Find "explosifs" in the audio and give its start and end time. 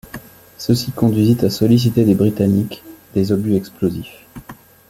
3.53-4.25